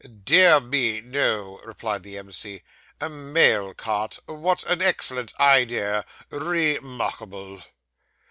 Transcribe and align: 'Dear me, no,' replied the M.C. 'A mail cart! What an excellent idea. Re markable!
'Dear 0.23 0.59
me, 0.59 0.99
no,' 0.99 1.61
replied 1.63 2.01
the 2.01 2.17
M.C. 2.17 2.63
'A 2.99 3.07
mail 3.07 3.71
cart! 3.75 4.17
What 4.25 4.63
an 4.63 4.81
excellent 4.81 5.39
idea. 5.39 6.05
Re 6.31 6.79
markable! 6.79 7.61